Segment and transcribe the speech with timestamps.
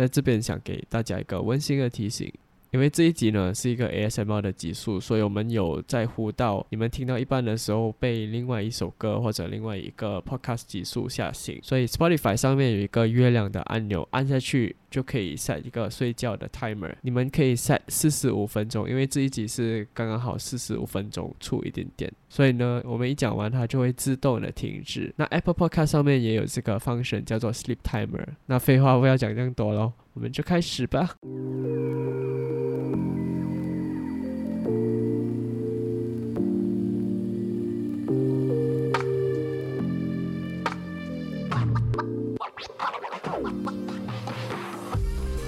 [0.00, 2.32] 在这边想给大家一个温馨的提醒。
[2.70, 11.58] 因为这一集呢是一个 ASMR 的集数，所以我们有在乎到你们听到一半的时候被另外一首歌或者另外一个 podcast 集数吓醒。
[11.62, 16.94] 所以 Spotify 上面有一个月亮的按钮，按下去就可以 set 一个睡觉的 timer。
[17.02, 25.12] 你们可以 set 四十五分钟，因为这一集是刚刚好四十五分钟出一点点，所以呢，我们一讲完它就会自动的停止。
[25.16, 28.24] 那 Apple Podcast 上面也有这个 function 叫做 sleep timer。
[28.46, 31.16] 那废话不要讲这么多喽，我们就开始吧。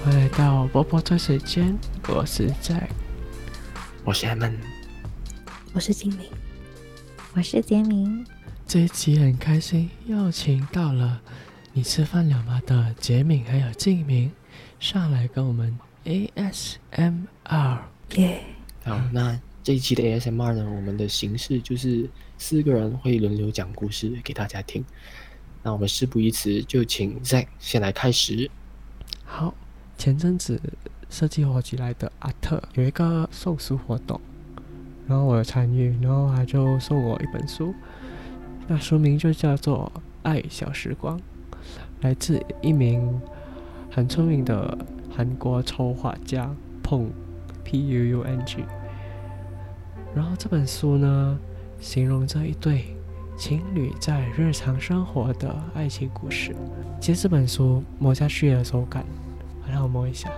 [0.03, 1.77] 欢迎来到波波茶水间，
[2.09, 2.89] 我是在，
[4.03, 4.43] 我是 M，
[5.73, 6.27] 我是精灵，
[7.33, 8.25] 我是杰明。
[8.67, 11.21] 这一集很开心，又请到了
[11.71, 14.31] 你吃饭了吗的杰敏还有静明
[14.79, 17.77] 上来跟我们 ASMR
[18.15, 18.41] 耶。
[18.83, 24.83] 好，那这一期的 ASMR 呢，我们的形式就是四个人会轮流讲故事给大家听。
[25.61, 28.49] 那我们事不宜迟，就请 Zack 先来开始。
[29.23, 29.53] 好。
[29.95, 30.59] 前阵子
[31.07, 34.19] 设计火起来的阿特有一个送书活动，
[35.07, 37.73] 然后我有参与，然后他就送我一本书，
[38.67, 39.89] 那书名就叫做
[40.23, 41.17] 《爱小时光》，
[42.01, 43.21] 来自一名
[43.89, 44.77] 很聪明的
[45.15, 46.49] 韩国抽画家
[46.81, 47.09] 碰
[47.63, 48.63] P U U N G。
[50.15, 51.37] 然后这本书呢，
[51.79, 52.95] 形容这一对
[53.37, 56.55] 情侣在日常生活的爱情故事。
[56.99, 59.05] 其实这本书摸下去的手感。
[59.71, 60.29] 让我摸一下。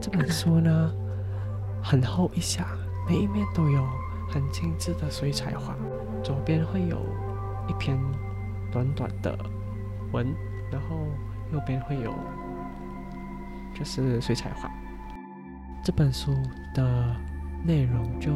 [0.00, 0.90] 这本书呢，
[1.82, 2.66] 很厚一下，
[3.06, 3.86] 每一面都有
[4.30, 5.76] 很精致的水彩画。
[6.22, 6.98] 左边会有
[7.68, 7.98] 一篇
[8.70, 9.36] 短短的
[10.12, 10.26] 文，
[10.70, 11.06] 然后
[11.52, 12.14] 右边会有
[13.74, 14.70] 就是水彩画。
[15.82, 16.32] 这本书
[16.74, 17.16] 的
[17.64, 18.32] 内容就。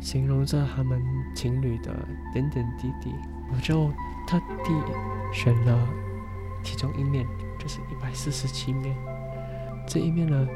[0.00, 1.00] 形容着他们
[1.32, 1.94] 情侣的
[2.32, 3.14] 点点滴滴，
[3.52, 3.88] 我就
[4.26, 4.72] 特地
[5.32, 5.88] 选了
[6.64, 7.24] 其中一面，
[7.56, 8.96] 就是一百四十七面。
[9.86, 10.48] 这一面呢，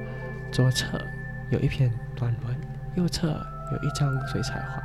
[0.51, 1.01] 左侧
[1.53, 2.61] 有一篇短文，
[2.97, 3.28] 右侧
[3.71, 4.83] 有一张水彩画。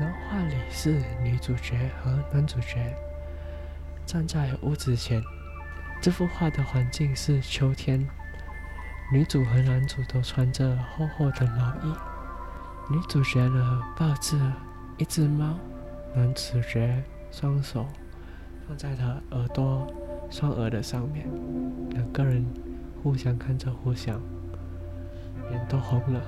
[0.00, 2.94] 然后画里是女主角和男主角
[4.04, 5.22] 站在屋子前，
[6.00, 8.04] 这幅画的环境是秋天，
[9.12, 11.94] 女主和男主都穿着厚厚的毛衣。
[12.90, 14.36] 女主角呢抱着
[14.98, 15.56] 一只猫，
[16.14, 17.86] 男主角双手
[18.66, 19.86] 放在她耳朵
[20.28, 21.26] 双耳的上面，
[21.90, 22.44] 两个人
[23.02, 24.20] 互相看着互相，
[25.50, 26.20] 脸都红了。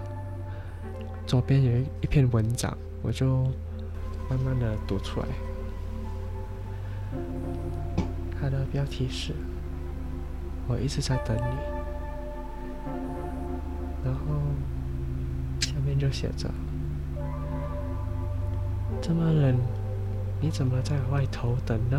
[1.27, 2.75] 左边有一篇文章，
[3.07, 3.45] 我就
[4.29, 5.27] 慢慢的读出来。
[8.39, 9.33] 它的标题是
[10.67, 11.57] “我一直在等你”，
[14.05, 14.21] 然后
[15.61, 15.73] 下。
[15.87, 16.51] 面就写着
[19.01, 19.57] ：“这么冷，
[20.41, 21.97] 你怎么在外头等呢？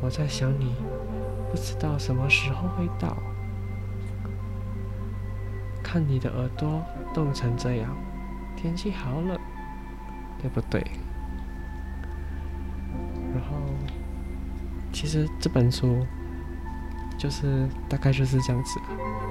[0.00, 0.74] 我在想你，
[1.48, 3.16] 不知道什么时候会到。
[5.84, 6.82] 看你的耳朵
[7.14, 7.96] 冻成这样，
[8.60, 9.38] 天气好冷，
[10.42, 10.84] 对不对？
[13.32, 13.56] 然后，
[14.92, 16.04] 其实这本书
[17.16, 18.80] 就是大概就是这样子，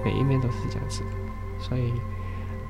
[0.05, 1.03] 每一面都是这样子，
[1.59, 1.93] 所以。”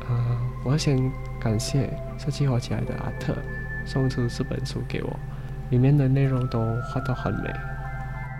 [0.07, 3.35] 啊，我要先感谢设计画起来的阿特
[3.85, 5.19] 送出这本书给我，
[5.69, 7.53] 里面的内容都画得很美，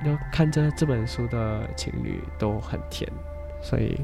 [0.05, 3.11] 就看着这本书的情侣都很甜，
[3.61, 3.99] 所以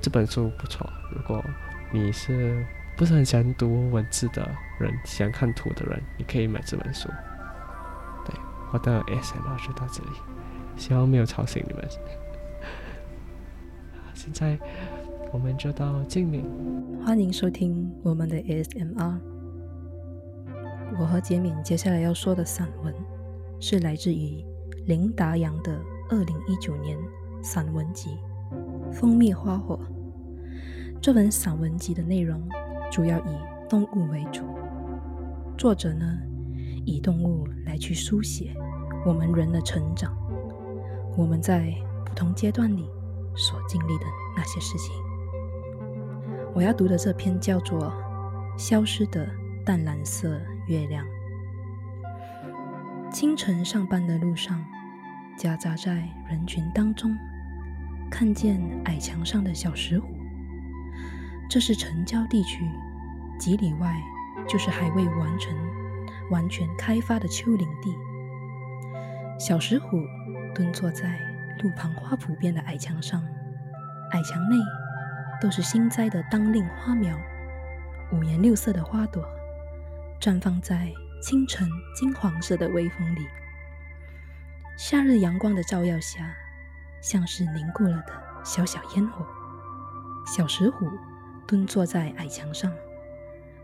[0.00, 0.88] 这本书不错。
[1.14, 1.44] 如果
[1.90, 2.64] 你是
[2.98, 4.42] 不是很喜欢读文字的
[4.80, 7.08] 人，喜欢看图的人，你可以买这本书。
[8.26, 8.34] 对，
[8.72, 10.10] 我的 S M R 就到这里，
[10.76, 11.88] 希望没有吵醒你们。
[14.12, 14.58] 现在。
[15.30, 16.42] 我们就到静敏，
[17.04, 19.20] 欢迎收听我们的 S M R。
[20.98, 22.94] 我和杰敏接下来要说的散文，
[23.60, 24.42] 是来自于
[24.86, 25.78] 林达阳的
[26.08, 26.98] 二零一九年
[27.42, 28.16] 散文集
[28.90, 29.76] 《蜂蜜花火》。
[30.98, 32.40] 这本散文集的内容
[32.90, 33.38] 主要以
[33.68, 34.42] 动物为主，
[35.56, 36.18] 作者呢
[36.84, 38.54] 以动物来去书写
[39.04, 40.16] 我们人的成长，
[41.16, 41.72] 我们在
[42.04, 42.88] 不同阶段里
[43.36, 44.04] 所经历的
[44.36, 44.94] 那些事情。
[46.54, 47.92] 我要读的这篇叫做
[48.58, 49.28] 《消失的
[49.64, 51.06] 淡蓝色月亮》。
[53.12, 54.64] 清晨上班的路上，
[55.36, 57.14] 夹杂在人群当中，
[58.10, 60.17] 看见矮墙上的小石虎。
[61.48, 62.70] 这是城郊地区
[63.38, 63.96] 几里外
[64.46, 65.56] 就是还未完成、
[66.30, 67.96] 完全开发的丘陵地。
[69.38, 69.98] 小石虎
[70.54, 71.18] 蹲坐在
[71.62, 73.22] 路旁花圃边的矮墙上，
[74.10, 74.56] 矮墙内
[75.40, 77.16] 都是新栽的当令花苗，
[78.12, 79.24] 五颜六色的花朵
[80.20, 80.92] 绽放在
[81.22, 81.66] 清晨
[81.96, 83.26] 金黄色的微风里。
[84.76, 86.30] 夏日阳光的照耀下，
[87.00, 88.12] 像是凝固了的
[88.44, 89.26] 小小烟火。
[90.26, 90.86] 小石虎
[91.48, 92.70] 蹲坐在矮墙上，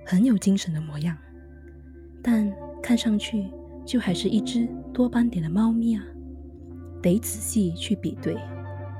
[0.06, 1.14] 很有精神的模样，
[2.22, 2.50] 但
[2.82, 3.46] 看上去
[3.84, 6.02] 就还是一只多斑点的猫咪啊！
[7.02, 8.34] 得仔细去比对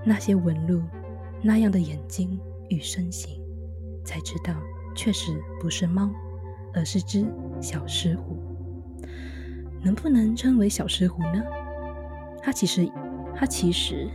[0.04, 0.82] 那些纹路、
[1.42, 2.38] 那样的眼睛
[2.68, 3.40] 与身形，
[4.04, 4.54] 才知道
[4.94, 6.10] 确实不是猫，
[6.74, 7.24] 而是只
[7.62, 8.36] 小石虎。
[9.82, 11.42] 能不能称为小石虎呢？
[12.42, 12.86] 它其实，
[13.34, 14.10] 它其实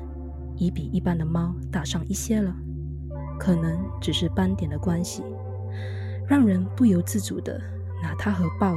[0.58, 2.56] 已比一般的猫大上一些了。
[3.40, 5.24] 可能只是斑点的关系，
[6.28, 7.60] 让人不由自主的
[8.04, 8.76] 拿它和豹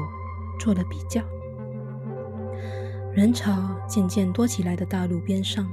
[0.58, 1.20] 做了比较。
[3.12, 3.52] 人潮
[3.86, 5.68] 渐渐多起来的大路边上，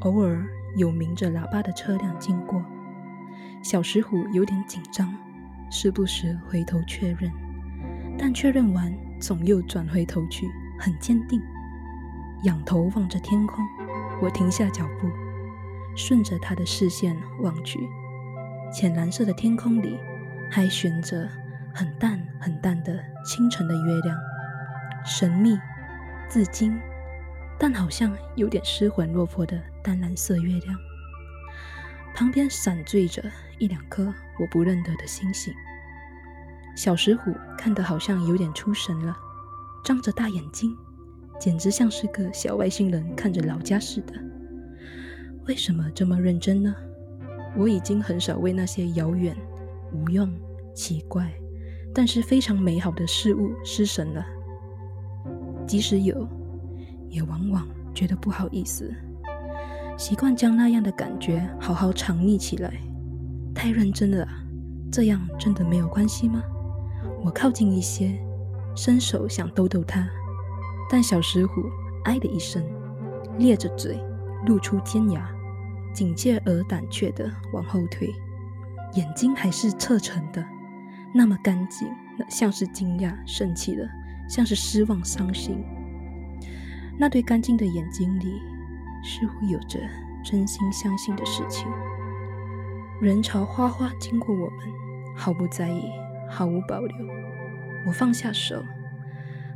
[0.00, 0.46] 偶尔
[0.76, 2.62] 有鸣着喇叭的车辆经过。
[3.62, 5.14] 小石虎有点紧张，
[5.70, 7.32] 时不时回头确认，
[8.18, 10.46] 但确认完总又转回头去，
[10.78, 11.40] 很坚定，
[12.42, 13.64] 仰头望着天空。
[14.20, 15.08] 我停下脚步，
[15.96, 17.88] 顺着他的视线望去。
[18.72, 19.98] 浅蓝色的天空里，
[20.50, 21.28] 还悬着
[21.72, 24.18] 很淡很淡的清晨的月亮，
[25.04, 25.58] 神秘、
[26.28, 26.78] 自矜，
[27.58, 30.78] 但好像有点失魂落魄的淡蓝色月亮。
[32.14, 33.22] 旁边闪缀着
[33.58, 35.54] 一两颗我不认得的星星。
[36.74, 39.16] 小石虎看得好像有点出神了，
[39.84, 40.76] 张着大眼睛，
[41.40, 44.12] 简直像是个小外星人看着老家似的。
[45.46, 46.74] 为什么这么认真呢？
[47.56, 49.34] 我已经很少为那些遥远、
[49.92, 50.30] 无用、
[50.74, 51.32] 奇怪，
[51.94, 54.24] 但是非常美好的事物失神了。
[55.66, 56.28] 即使有，
[57.08, 58.94] 也往往觉得不好意思，
[59.96, 62.72] 习惯将那样的感觉好好藏匿起来。
[63.54, 64.28] 太认真了，
[64.92, 66.42] 这样真的没有关系吗？
[67.24, 68.16] 我靠近一些，
[68.76, 70.06] 伸手想逗逗它，
[70.90, 71.62] 但小石虎
[72.04, 72.62] “哎”的一声，
[73.38, 73.98] 咧着嘴，
[74.46, 75.28] 露出尖牙。
[75.96, 78.14] 警戒而胆怯的往后退，
[78.92, 80.44] 眼睛还是侧沉的，
[81.14, 81.88] 那么干净，
[82.28, 83.88] 像是惊讶、生气的，
[84.28, 85.64] 像是失望、伤心。
[86.98, 88.42] 那对干净的眼睛里，
[89.02, 89.80] 似乎有着
[90.22, 91.66] 真心相信的事情。
[93.00, 94.58] 人潮哗哗经过我们，
[95.16, 95.82] 毫不在意，
[96.28, 97.06] 毫无保留。
[97.86, 98.62] 我放下手，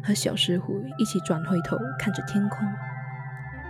[0.03, 2.67] 和小石虎一起转回头看着天空，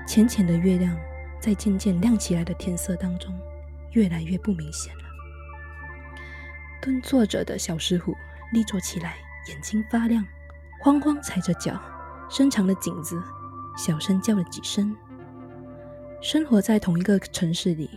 [0.06, 0.96] 浅浅的月亮。
[1.40, 3.34] 在渐渐亮起来的天色当中，
[3.92, 5.02] 越来越不明显了。
[6.82, 8.14] 蹲坐着的小石虎
[8.52, 9.16] 立坐起来，
[9.48, 10.24] 眼睛发亮，
[10.82, 11.80] 慌慌踩着脚，
[12.30, 13.20] 伸长了颈子，
[13.76, 14.94] 小声叫了几声。
[16.22, 17.88] 生活在同一个城市里，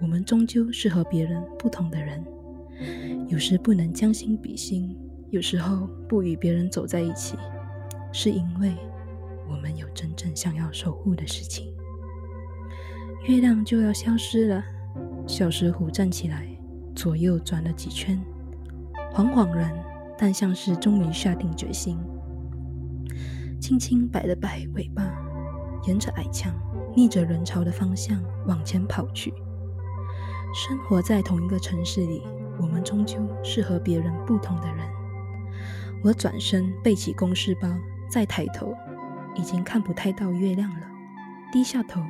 [0.00, 2.24] 我们终究是和别人不同的人，
[3.28, 4.96] 有时不能将心比心，
[5.30, 7.36] 有时候不与别人走在一起，
[8.12, 8.72] 是因为
[9.48, 11.72] 我们有真正想要守护的事情。
[13.24, 14.64] 月亮就要消失了，
[15.28, 16.44] 小石虎站起来，
[16.92, 18.20] 左右转了几圈，
[19.14, 19.72] 恍恍然，
[20.18, 21.96] 但像是终于下定决心，
[23.60, 25.08] 轻轻摆了摆尾巴，
[25.86, 26.52] 沿着矮墙，
[26.96, 29.32] 逆着人潮的方向往前跑去。
[30.52, 32.24] 生活在同一个城市里，
[32.60, 34.78] 我们终究是和别人不同的人。
[36.02, 37.68] 我转身背起公事包，
[38.10, 38.74] 再抬头，
[39.36, 40.86] 已经看不太到月亮了，
[41.52, 42.02] 低下头。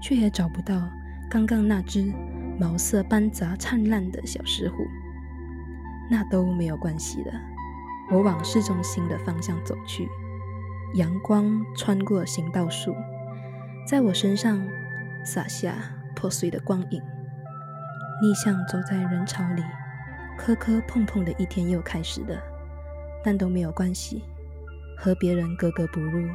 [0.00, 0.90] 却也找不到
[1.30, 2.12] 刚刚那只
[2.58, 4.86] 毛色斑杂灿烂的小石虎，
[6.10, 7.32] 那都没有关系的。
[8.10, 10.08] 我往市中心的方向走去，
[10.94, 12.94] 阳光穿过行道树，
[13.86, 14.66] 在我身上
[15.24, 15.74] 洒下
[16.16, 17.00] 破碎的光影。
[18.22, 19.62] 逆向走在人潮里，
[20.36, 22.42] 磕磕碰碰的一天又开始了，
[23.24, 24.24] 但都没有关系。
[24.98, 26.28] 和别人格格不入，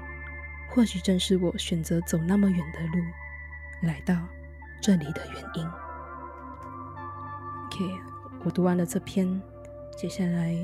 [0.71, 3.03] 或许正是我选择走那么远的路。
[3.83, 4.15] 来到
[4.81, 5.67] 这里的原因。
[7.65, 7.99] OK，
[8.43, 9.41] 我读完了这篇，
[9.97, 10.55] 接下来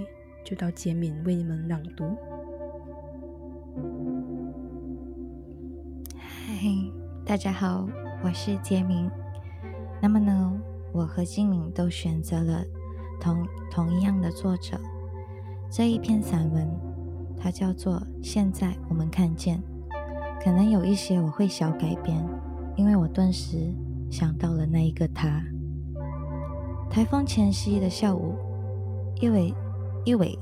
[0.46, 2.18] 就到杰敏为你们朗读。
[6.20, 6.68] 嗨，
[7.26, 7.88] 大家好，
[8.24, 9.10] 我是杰明。
[10.02, 10.54] 那么呢，
[10.94, 12.64] 我和金敏都选择了
[13.20, 14.80] 同同一样的作者。
[15.70, 16.68] 这一篇散文，
[17.38, 19.58] 它叫做《现在我们看见》，
[20.44, 22.26] 可能有一些我会小改编。
[22.76, 23.74] 因为我顿时
[24.10, 25.42] 想到了那一个他。
[26.90, 28.36] 台风前夕的下午，
[29.22, 29.54] 一尾
[30.04, 30.38] 一尾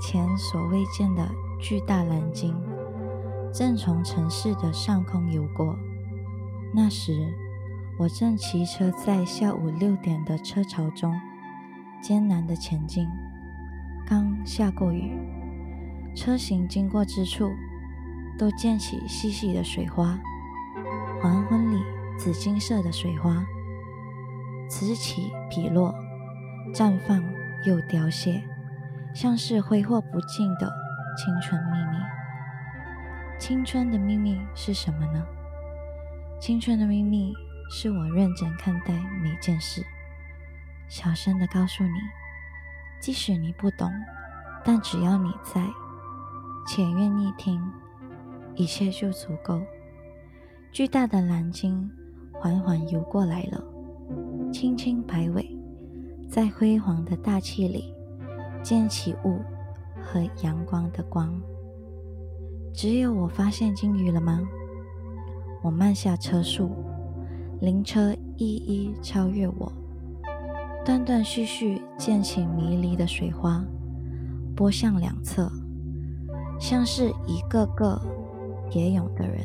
[0.00, 1.28] 前所未见的
[1.60, 2.54] 巨大蓝鲸
[3.52, 5.76] 正从城市的上空游过。
[6.72, 7.32] 那时，
[7.98, 11.12] 我正骑车在下午六点的车潮中
[12.00, 13.08] 艰难的前进。
[14.06, 15.18] 刚下过雨，
[16.14, 17.50] 车行经过之处
[18.38, 20.18] 都溅起细细的水花。
[21.22, 21.84] 黄昏里，
[22.16, 23.44] 紫金色的水花
[24.70, 25.94] 此起彼落，
[26.72, 27.22] 绽放
[27.66, 28.42] 又凋谢，
[29.14, 30.72] 像是挥霍不尽的
[31.18, 31.98] 青春秘密。
[33.38, 35.22] 青春的秘密是什么呢？
[36.40, 37.34] 青春的秘密
[37.70, 39.84] 是我认真看待每件事，
[40.88, 41.98] 小声的告诉你，
[42.98, 43.92] 即使你不懂，
[44.64, 45.60] 但只要你在，
[46.66, 47.62] 且愿意听，
[48.54, 49.60] 一切就足够。
[50.72, 51.90] 巨大的蓝鲸
[52.32, 53.60] 缓缓游过来了，
[54.52, 55.44] 轻轻摆尾，
[56.28, 57.92] 在辉煌的大气里
[58.62, 59.40] 溅起雾
[60.00, 61.34] 和阳光的光。
[62.72, 64.40] 只有我发现鲸鱼了吗？
[65.60, 66.70] 我慢下车速，
[67.60, 69.72] 灵车一一超越我，
[70.84, 73.62] 断断续续溅起迷离的水花，
[74.54, 75.50] 波向两侧，
[76.60, 78.00] 像是一个个
[78.70, 79.44] 蝶泳的人，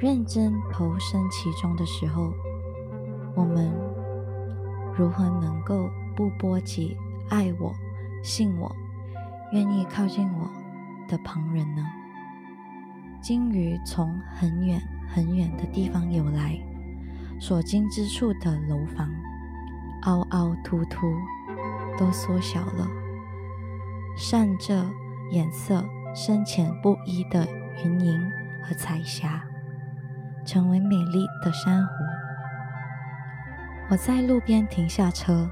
[0.00, 2.32] 认真投身其中的时候，
[3.34, 3.72] 我们
[4.96, 6.96] 如何能够不波及
[7.28, 7.74] 爱我、
[8.22, 8.74] 信我、
[9.52, 10.48] 愿意靠近我
[11.08, 11.84] 的旁人呢？
[13.20, 16.56] 鲸鱼从很远很远的地方游来，
[17.40, 19.10] 所经之处的楼房
[20.02, 21.12] 凹凹凸凸
[21.98, 22.86] 都缩小了，
[24.16, 24.88] 闪着
[25.32, 27.48] 颜色深浅不一的
[27.84, 29.44] 云影和彩霞，
[30.48, 31.92] 成为美丽的珊瑚。
[33.90, 35.46] 我在路边停下车，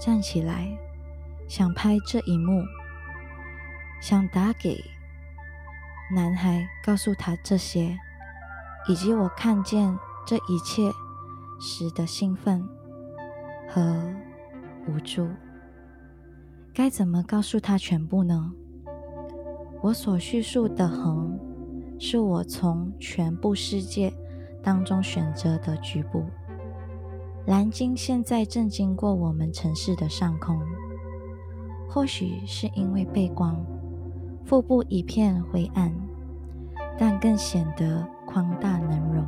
[0.00, 0.66] 站起来，
[1.46, 2.64] 想拍这一幕，
[4.00, 4.82] 想打给。
[6.12, 7.96] 男孩告诉他这些，
[8.88, 10.90] 以及我看见这一切
[11.60, 12.68] 时的兴奋
[13.68, 14.12] 和
[14.88, 15.30] 无助。
[16.74, 18.50] 该怎么告诉他全部呢？
[19.80, 21.38] 我所叙述的横，
[22.02, 24.10] 是我从全部世界
[24.62, 26.24] 当中选择的局部。
[27.46, 30.58] 蓝鲸现在正经过我们城市的上空，
[31.90, 33.54] 或许是因为背光。
[34.46, 35.94] 腹部一片灰暗，
[36.98, 39.24] 但更显得宽大能容。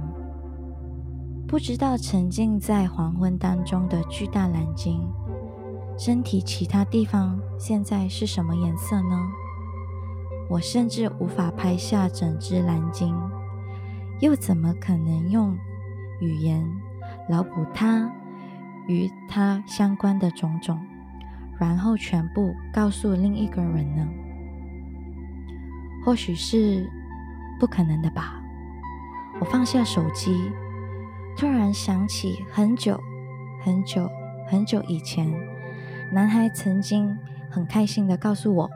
[1.47, 5.07] 不知道沉浸在黄昏当中的巨大蓝鲸，
[5.99, 9.31] 身体其他地方现在是什么颜色呢？
[10.53, 13.19] 我甚至无法拍下整只蓝鲸，
[14.21, 15.57] 又怎么可能用
[16.21, 16.63] 语言
[17.27, 18.13] 脑补它
[18.87, 20.79] 与它相关的种种，
[21.59, 24.07] 然后全部告诉另一个人呢？
[26.05, 26.87] 或许是
[27.59, 28.39] 不可能的吧。
[29.41, 30.53] 我放下手机，
[31.35, 33.01] 突然想起很久
[33.63, 34.07] 很久
[34.51, 35.33] 很久以前，
[36.13, 37.17] 男孩曾经
[37.51, 38.71] 很开心的告诉我，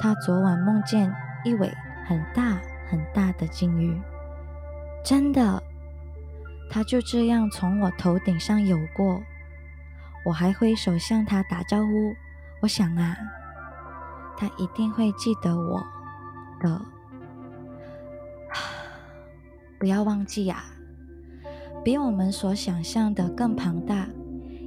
[0.00, 1.12] 他昨晚梦见
[1.44, 1.72] 一尾
[2.06, 4.00] 很大很大的鲸鱼。
[5.04, 5.62] 真的，
[6.70, 9.22] 他就这样从我头顶上游过，
[10.24, 12.14] 我还挥手向他打招呼。
[12.60, 13.16] 我想啊，
[14.36, 15.84] 他一定会记得我。
[16.60, 16.80] 的，
[19.78, 20.64] 不要忘记呀！
[21.84, 24.06] 比我们所想象的更庞大，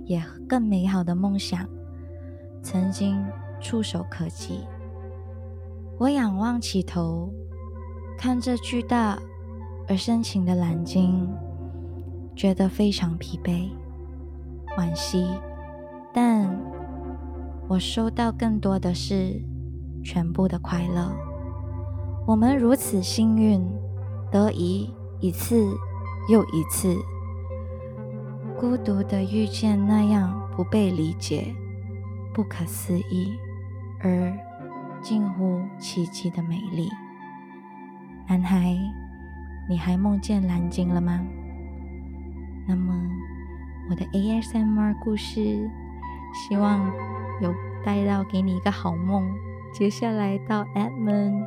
[0.05, 1.67] 也更美好的梦想，
[2.62, 3.25] 曾经
[3.60, 4.67] 触手可及。
[5.99, 7.33] 我仰望起头，
[8.17, 9.17] 看着巨大
[9.87, 11.27] 而深情的蓝鲸，
[12.35, 13.67] 觉得非常疲惫、
[14.77, 15.27] 惋惜，
[16.13, 16.55] 但
[17.67, 19.41] 我收到更多的是
[20.03, 21.11] 全部的快乐。
[22.27, 23.67] 我们如此幸运，
[24.31, 25.55] 得以一次
[26.29, 26.95] 又一次
[28.59, 31.55] 孤独的遇见那样不被理解、
[32.35, 33.33] 不可思议
[33.99, 34.31] 而
[35.07, 36.91] 近乎奇迹的美丽。
[38.27, 38.77] 男孩，
[39.69, 41.21] 你还梦见蓝鲸了吗？
[42.67, 42.93] 那么，
[43.89, 45.71] 我的 ASMR 故事
[46.33, 46.91] 希望
[47.41, 49.33] 有带到给你一个好梦。
[49.73, 51.41] 接下来到 Edmund。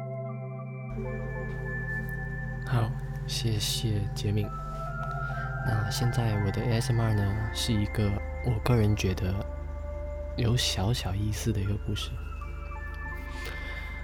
[2.66, 2.90] 好，
[3.26, 4.48] 谢谢杰敏。
[5.66, 8.10] 那现在我的 ASMR 呢，是一个
[8.46, 9.34] 我个人觉得
[10.38, 12.10] 有小小意思的一个故事。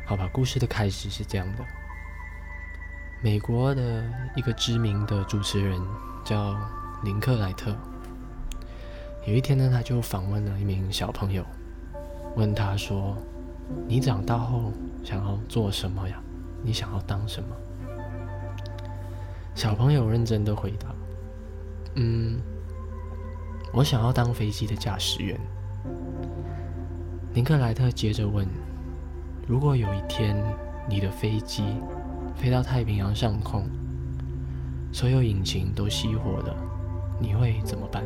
[0.08, 1.64] 好吧，故事的开始是这样的：
[3.20, 4.04] 美国的
[4.36, 5.80] 一个知名的主持人
[6.24, 6.56] 叫
[7.02, 7.74] 林克莱特，
[9.26, 11.44] 有一天呢，他就访问了一名小朋友，
[12.36, 13.16] 问他说
[13.88, 14.72] ：“你长大后
[15.02, 16.22] 想要做什么呀？
[16.62, 17.48] 你想要当什么？”
[19.56, 20.94] 小朋友认真的回答
[21.96, 22.38] ：“嗯，
[23.72, 25.36] 我想要当飞机的驾驶员。”
[27.34, 28.46] 林克莱特接着问
[29.46, 30.36] ：“如果有一天
[30.88, 31.76] 你的飞机
[32.34, 33.64] 飞到太平洋上空，
[34.92, 36.56] 所有引擎都熄火了，
[37.20, 38.02] 你会怎么办？”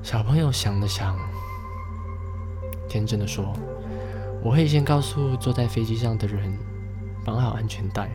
[0.00, 1.16] 小朋友想了想，
[2.88, 3.52] 天真的说
[4.44, 6.56] ：“我会先告诉坐在飞机上的人，
[7.24, 8.08] 绑好安全带。”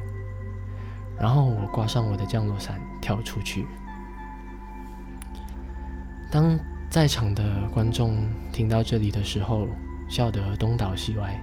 [1.20, 3.66] 然后我挂上我的降落伞，跳出去。
[6.32, 6.58] 当
[6.90, 8.18] 在场的观众
[8.54, 9.68] 听到这里的时候，
[10.08, 11.40] 笑得东倒西歪。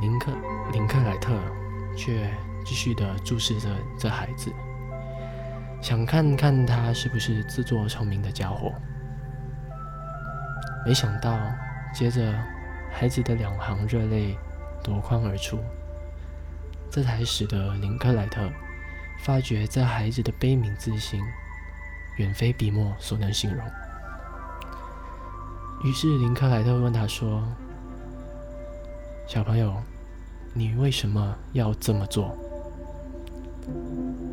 [0.00, 0.32] 林克
[0.72, 1.38] 林克莱特
[1.96, 2.30] 却
[2.64, 3.68] 继续的注视着
[3.98, 4.52] 这孩子，
[5.82, 8.72] 想看看他是不是自作聪明的家伙。
[10.86, 11.38] 没想到，
[11.92, 12.34] 接着
[12.90, 14.36] 孩子的两行热泪
[14.82, 15.58] 夺眶而出。
[16.90, 18.50] 这才使得林克莱特
[19.20, 21.22] 发觉这孩子的悲悯之心
[22.16, 23.64] 远非笔墨所能形容。
[25.82, 27.42] 于是林克莱特问他说
[29.26, 29.74] ：“小朋友，
[30.52, 32.36] 你为什么要这么做？”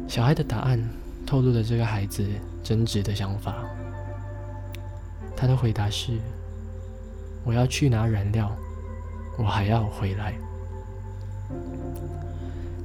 [0.09, 0.77] 小孩的答案
[1.25, 2.27] 透露了这个孩子
[2.61, 3.55] 真挚的想法。
[5.37, 6.19] 他的回答是
[7.45, 8.53] ：“我要去拿燃料，
[9.37, 10.33] 我还要回来。”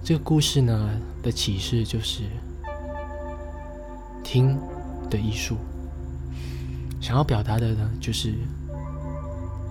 [0.05, 0.91] 这个故事呢
[1.21, 2.23] 的启示就是
[4.23, 4.57] 听
[5.11, 5.57] 的艺术。
[7.03, 8.33] 想要表达的呢，就是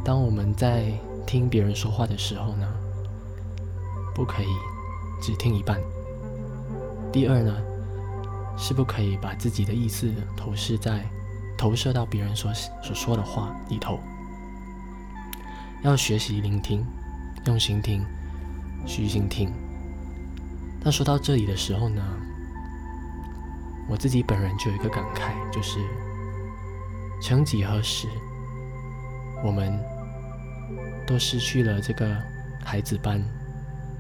[0.04, 0.92] 当我们在
[1.26, 2.68] 听别人说话的时候呢，
[4.14, 4.48] 不可以
[5.22, 5.80] 只听一半。
[7.10, 7.56] 第二呢，
[8.58, 11.10] 是不可以把自己的意思投射在
[11.58, 13.98] 投射到别人所所说的话里头。
[15.84, 16.86] 要学习聆听，
[17.46, 18.06] 用心听，
[18.86, 19.50] 虚心听。
[20.84, 22.04] 但说到这里的时候呢，
[23.88, 25.80] 我自己本人就有一个感慨，就是
[27.22, 28.08] 曾几何时，
[29.44, 29.80] 我们
[31.06, 32.18] 都失去了这个
[32.66, 33.24] 孩子般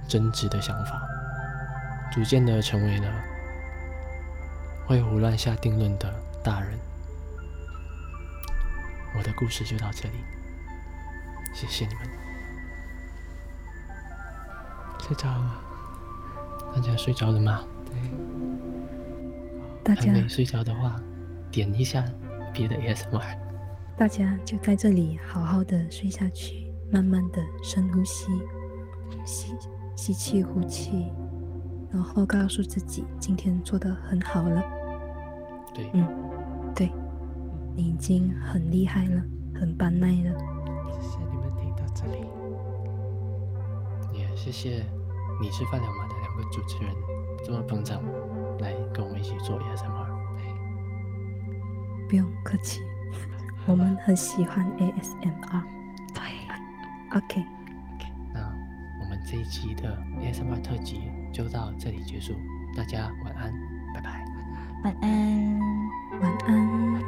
[0.07, 1.01] 真挚的想法，
[2.11, 3.13] 逐渐的成为了
[4.87, 6.77] 会胡乱下定论的大人。
[9.17, 10.15] 我的故事就到这里，
[11.53, 12.03] 谢谢你们。
[14.99, 15.61] 睡着了。
[16.73, 17.61] 大家睡着了吗？
[19.83, 20.99] 大家没睡着的话，
[21.51, 22.03] 点一下
[22.53, 23.37] 别的 ASMR。
[23.97, 28.31] 大家就在这里好好的睡下去，慢慢的深呼吸，
[29.25, 29.53] 吸
[29.95, 31.11] 吸气呼气，
[31.91, 34.63] 然后告诉自己今天做的很好了。
[35.73, 36.07] 对，嗯，
[36.75, 36.91] 对，
[37.75, 39.21] 你已经很厉害了，
[39.53, 40.37] 很棒耐了。
[40.91, 42.25] 谢谢你们听到这里，
[44.17, 44.85] 也谢谢
[45.41, 46.07] 你吃饭了吗？
[46.51, 46.91] 主持人
[47.45, 48.01] 这么捧场，
[48.61, 50.00] 来跟我们一起做 ASMR。
[52.11, 52.81] 不用客气，
[53.65, 55.63] 我们很喜欢 ASMR。
[56.13, 56.21] 对
[57.17, 57.41] ，OK。
[58.33, 58.41] 那
[58.99, 62.33] 我们这一期的 ASMR 特辑就到这里结束，
[62.75, 63.53] 大家晚安，
[63.95, 64.25] 拜拜。
[64.83, 65.59] 晚安，
[66.19, 67.01] 晚安，